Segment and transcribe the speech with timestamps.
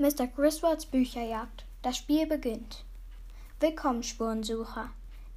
[0.00, 0.28] Mr.
[0.28, 1.64] Griswolds Bücherjagd.
[1.82, 2.84] Das Spiel beginnt.
[3.58, 4.90] Willkommen, Spurensucher.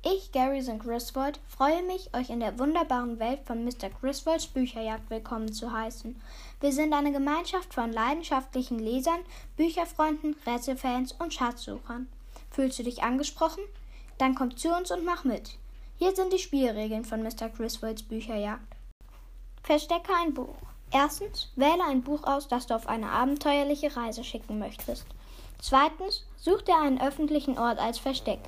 [0.03, 3.89] Ich, Garrison Griswold, freue mich, euch in der wunderbaren Welt von Mr.
[3.89, 6.15] Griswolds Bücherjagd willkommen zu heißen.
[6.59, 9.21] Wir sind eine Gemeinschaft von leidenschaftlichen Lesern,
[9.57, 12.07] Bücherfreunden, Rätselfans und Schatzsuchern.
[12.51, 13.63] Fühlst du dich angesprochen?
[14.19, 15.57] Dann komm zu uns und mach mit.
[15.97, 17.49] Hier sind die Spielregeln von Mr.
[17.49, 18.75] Griswolds Bücherjagd.
[19.63, 20.70] Verstecke ein Buch.
[20.93, 25.05] Erstens, wähle ein Buch aus, das du auf eine abenteuerliche Reise schicken möchtest.
[25.61, 28.39] Zweitens, such dir einen öffentlichen Ort als Versteck.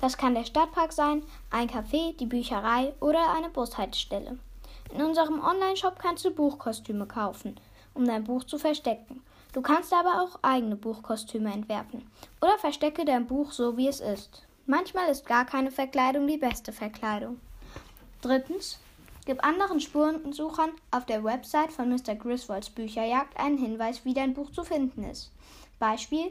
[0.00, 4.38] Das kann der Stadtpark sein, ein Café, die Bücherei oder eine Bushaltestelle.
[4.94, 7.58] In unserem Online-Shop kannst du Buchkostüme kaufen,
[7.94, 9.22] um dein Buch zu verstecken.
[9.52, 12.08] Du kannst aber auch eigene Buchkostüme entwerfen.
[12.40, 14.46] Oder verstecke dein Buch so, wie es ist.
[14.66, 17.40] Manchmal ist gar keine Verkleidung die beste Verkleidung.
[18.20, 18.78] Drittens,
[19.28, 22.14] Gib anderen Spurensuchern auf der Website von Mr.
[22.14, 25.30] Griswolds Bücherjagd einen Hinweis, wie dein Buch zu finden ist.
[25.78, 26.30] Beispiel: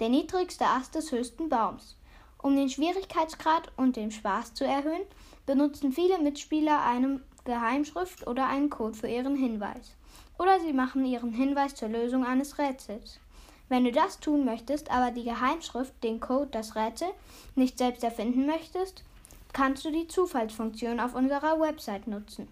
[0.00, 1.98] Der niedrigste Ast des höchsten Baums.
[2.42, 5.02] Um den Schwierigkeitsgrad und den Spaß zu erhöhen,
[5.44, 9.94] benutzen viele Mitspieler eine Geheimschrift oder einen Code für ihren Hinweis.
[10.38, 13.20] Oder sie machen ihren Hinweis zur Lösung eines Rätsels.
[13.68, 17.08] Wenn du das tun möchtest, aber die Geheimschrift, den Code, das Rätsel
[17.56, 19.04] nicht selbst erfinden möchtest,
[19.52, 22.48] kannst du die Zufallsfunktion auf unserer Website nutzen.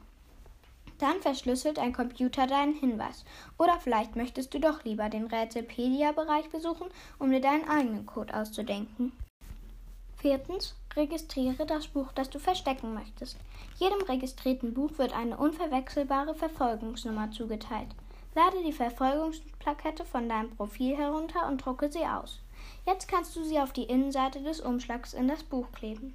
[0.98, 3.24] Dann verschlüsselt ein Computer deinen Hinweis.
[3.58, 6.88] Oder vielleicht möchtest du doch lieber den Rätselpedia-Bereich besuchen,
[7.18, 9.12] um dir deinen eigenen Code auszudenken.
[10.16, 13.36] Viertens, registriere das Buch, das du verstecken möchtest.
[13.78, 17.88] Jedem registrierten Buch wird eine unverwechselbare Verfolgungsnummer zugeteilt.
[18.34, 22.40] Lade die Verfolgungsplakette von deinem Profil herunter und drucke sie aus.
[22.86, 26.14] Jetzt kannst du sie auf die Innenseite des Umschlags in das Buch kleben.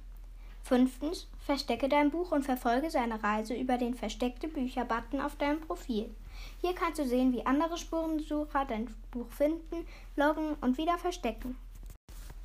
[0.62, 6.14] Fünftens, verstecke dein Buch und verfolge seine Reise über den Versteckte Bücher-Button auf deinem Profil.
[6.60, 11.58] Hier kannst du sehen, wie andere Spurensucher dein Buch finden, loggen und wieder verstecken.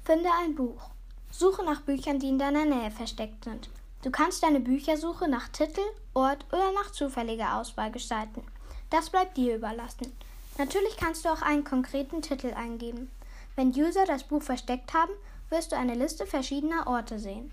[0.04, 0.90] Finde ein Buch.
[1.32, 3.70] Suche nach Büchern, die in deiner Nähe versteckt sind.
[4.02, 5.82] Du kannst deine Büchersuche nach Titel,
[6.14, 8.44] Ort oder nach zufälliger Auswahl gestalten.
[8.90, 10.12] Das bleibt dir überlassen.
[10.58, 13.12] Natürlich kannst du auch einen konkreten Titel eingeben.
[13.56, 15.12] Wenn User das Buch versteckt haben,
[15.50, 17.52] wirst du eine Liste verschiedener Orte sehen.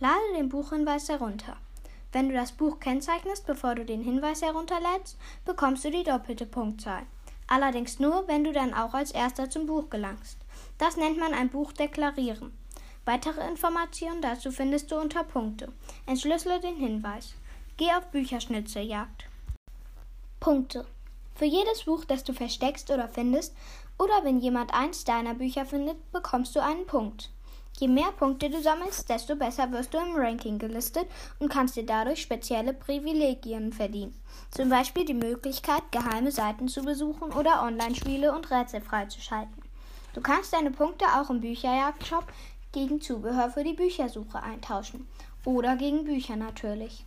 [0.00, 1.56] Lade den Buchhinweis herunter.
[2.12, 7.02] Wenn du das Buch kennzeichnest, bevor du den Hinweis herunterlädst, bekommst du die doppelte Punktzahl.
[7.48, 10.38] Allerdings nur, wenn du dann auch als erster zum Buch gelangst.
[10.78, 12.56] Das nennt man ein Buch deklarieren.
[13.06, 15.72] Weitere Informationen dazu findest du unter Punkte.
[16.06, 17.34] Entschlüssele den Hinweis.
[17.76, 19.24] Geh auf Bücherschnitzeljagd.
[20.38, 20.86] Punkte.
[21.34, 23.56] Für jedes Buch, das du versteckst oder findest,
[23.98, 27.30] oder wenn jemand eins deiner Bücher findet, bekommst du einen Punkt.
[27.78, 31.06] Je mehr Punkte du sammelst, desto besser wirst du im Ranking gelistet
[31.38, 34.20] und kannst dir dadurch spezielle Privilegien verdienen.
[34.50, 39.62] Zum Beispiel die Möglichkeit, geheime Seiten zu besuchen oder Online-Spiele und Rätsel freizuschalten.
[40.12, 42.24] Du kannst deine Punkte auch im Bücherjagdshop
[42.72, 45.06] gegen Zubehör für die Büchersuche eintauschen.
[45.44, 47.04] Oder gegen Bücher natürlich.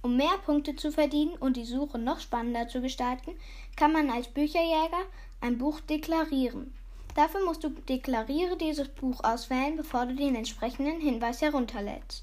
[0.00, 3.32] Um mehr Punkte zu verdienen und die Suche noch spannender zu gestalten,
[3.76, 5.04] kann man als Bücherjäger
[5.40, 6.72] ein Buch deklarieren.
[7.18, 12.22] Dafür musst du Deklariere dieses Buch auswählen, bevor du den entsprechenden Hinweis herunterlädst.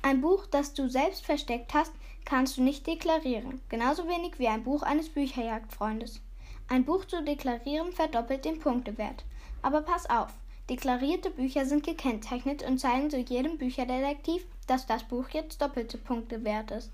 [0.00, 1.90] Ein Buch, das du selbst versteckt hast,
[2.24, 6.20] kannst du nicht deklarieren, genauso wenig wie ein Buch eines Bücherjagdfreundes.
[6.68, 9.24] Ein Buch zu deklarieren verdoppelt den Punktewert.
[9.60, 10.30] Aber pass auf,
[10.70, 16.44] deklarierte Bücher sind gekennzeichnet und zeigen zu jedem Bücherdetektiv, dass das Buch jetzt doppelte Punkte
[16.44, 16.92] wert ist.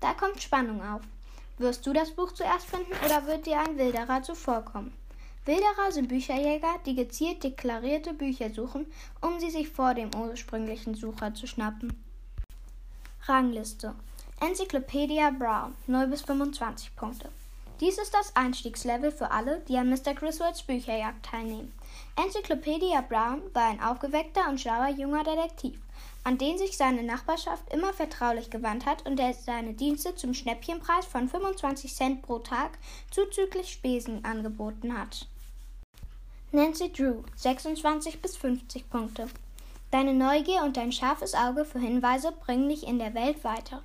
[0.00, 1.00] Da kommt Spannung auf.
[1.56, 4.92] Wirst du das Buch zuerst finden oder wird dir ein Wilderer zuvorkommen?
[5.46, 8.86] Wilderer sind Bücherjäger, die gezielt deklarierte Bücher suchen,
[9.20, 11.92] um sie sich vor dem ursprünglichen Sucher zu schnappen.
[13.26, 13.94] Rangliste
[14.40, 17.28] Enzyklopädia Brown 0 bis 25 Punkte.
[17.80, 20.14] Dies ist das Einstiegslevel für alle, die an Mr.
[20.14, 21.74] Griswolds Bücherjagd teilnehmen.
[22.16, 25.78] Enzyklopädia Brown war ein aufgeweckter und schlauer junger Detektiv,
[26.22, 31.04] an den sich seine Nachbarschaft immer vertraulich gewandt hat und der seine Dienste zum Schnäppchenpreis
[31.04, 32.78] von 25 Cent pro Tag
[33.10, 35.28] zuzüglich Spesen angeboten hat.
[36.54, 39.26] Nancy Drew, 26 bis 50 Punkte.
[39.90, 43.82] Deine Neugier und dein scharfes Auge für Hinweise bringen dich in der Welt weiter.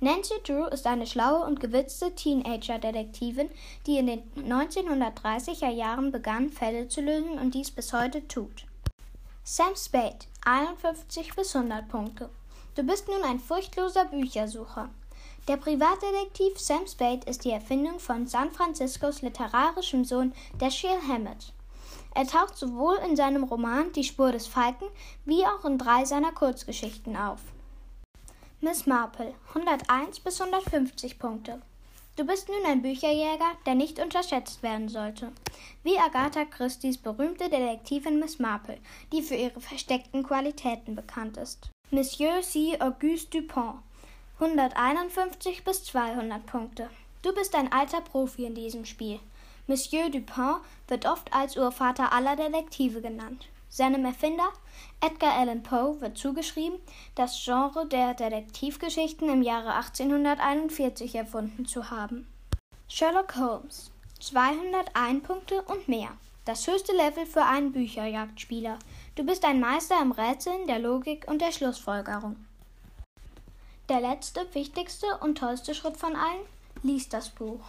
[0.00, 3.50] Nancy Drew ist eine schlaue und gewitzte Teenager-Detektivin,
[3.86, 8.64] die in den 1930er Jahren begann, Fälle zu lösen und dies bis heute tut.
[9.44, 12.30] Sam Spade, 51 bis 100 Punkte.
[12.74, 14.88] Du bist nun ein furchtloser Büchersucher.
[15.46, 21.52] Der Privatdetektiv Sam Spade ist die Erfindung von San Franciscos literarischem Sohn Dashiell Hammett.
[22.14, 24.88] Er taucht sowohl in seinem Roman Die Spur des Falken
[25.24, 27.40] wie auch in drei seiner Kurzgeschichten auf.
[28.60, 31.62] Miss Marple, 101 bis 150 Punkte.
[32.14, 35.32] Du bist nun ein Bücherjäger, der nicht unterschätzt werden sollte.
[35.82, 38.78] Wie Agatha Christie's berühmte Detektivin Miss Marple,
[39.12, 41.70] die für ihre versteckten Qualitäten bekannt ist.
[41.90, 42.78] Monsieur C.
[42.80, 43.76] Auguste Dupont.
[44.38, 46.90] 151 bis 200 Punkte.
[47.22, 49.20] Du bist ein alter Profi in diesem Spiel.
[49.68, 53.46] Monsieur Dupont wird oft als Urvater aller Detektive genannt.
[53.68, 54.52] Seinem Erfinder,
[55.00, 56.78] Edgar Allan Poe, wird zugeschrieben,
[57.14, 62.26] das Genre der Detektivgeschichten im Jahre 1841 erfunden zu haben.
[62.88, 66.10] Sherlock Holmes 201 Punkte und mehr.
[66.44, 68.78] Das höchste Level für einen Bücherjagdspieler.
[69.14, 72.36] Du bist ein Meister im Rätseln, der Logik und der Schlussfolgerung.
[73.88, 76.42] Der letzte, wichtigste und tollste Schritt von allen?
[76.82, 77.62] Lies das Buch.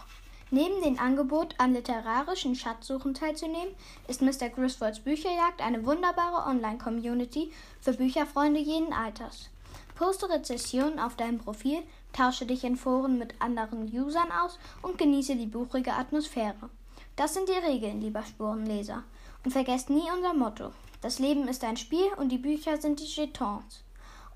[0.53, 3.73] Neben dem Angebot, an literarischen Schatzsuchen teilzunehmen,
[4.07, 4.49] ist Mr.
[4.49, 7.51] Griswolds Bücherjagd eine wunderbare Online-Community
[7.81, 9.49] für Bücherfreunde jeden Alters.
[9.95, 11.79] Poste Rezessionen auf deinem Profil,
[12.15, 16.69] tausche dich in Foren mit anderen Usern aus und genieße die buchige Atmosphäre.
[17.15, 19.03] Das sind die Regeln, lieber Spurenleser.
[19.43, 20.69] Und vergesst nie unser Motto.
[21.01, 23.83] Das Leben ist ein Spiel und die Bücher sind die Jetons.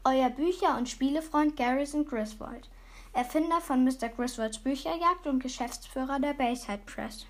[0.03, 2.67] Euer Bücher- und Spielefreund Garrison Griswold.
[3.13, 4.09] Erfinder von Mr.
[4.09, 7.25] Griswolds Bücherjagd und Geschäftsführer der Bayside Press.